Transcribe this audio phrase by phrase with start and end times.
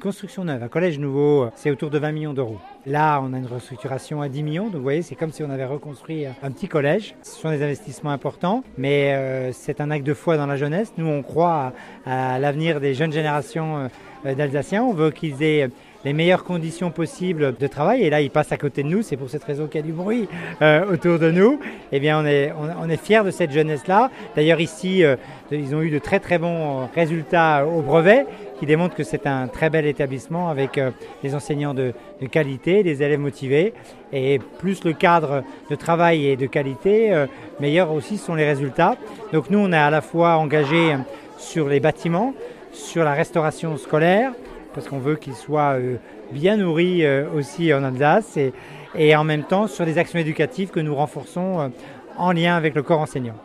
[0.00, 2.58] construction neuve, un collège nouveau, c'est autour de 20 millions d'euros.
[2.86, 5.50] Là, on a une restructuration à 10 millions, donc vous voyez, c'est comme si on
[5.50, 7.14] avait reconstruit un petit collège.
[7.22, 10.92] Ce sont des investissements importants, mais euh, c'est un acte de foi dans la jeunesse.
[10.96, 11.72] Nous, on croit
[12.06, 13.88] à, l'avenir des jeunes générations
[14.24, 14.82] euh, d'Alsaciens.
[14.82, 15.68] On veut qu'ils aient
[16.04, 18.02] les meilleures conditions possibles de travail.
[18.02, 19.02] Et là, ils passent à côté de nous.
[19.02, 20.28] C'est pour cette raison qu'il y a du bruit
[20.62, 21.60] euh, autour de nous.
[21.92, 24.10] Eh bien, on est, on, est fiers de cette jeunesse-là.
[24.36, 25.16] D'ailleurs, ici, euh,
[25.50, 28.26] ils ont eu de très très bons résultats au brevet
[28.60, 30.90] qui démontrent que c'est un très bel établissement avec euh,
[31.22, 31.94] des enseignants de,
[32.30, 33.72] qualité, des élèves motivés.
[34.12, 37.26] Et plus le cadre de travail est de qualité, euh,
[37.58, 38.96] meilleurs aussi sont les résultats.
[39.32, 40.94] Donc nous, on est à la fois engagé
[41.38, 42.34] sur les bâtiments,
[42.72, 44.32] sur la restauration scolaire,
[44.74, 45.96] parce qu'on veut qu'ils soient euh,
[46.32, 48.38] bien nourris euh, aussi en Alsace,
[48.96, 51.68] et, en même temps sur des actions éducatives que nous renforçons euh,
[52.16, 53.36] en lien avec le corps enseignant.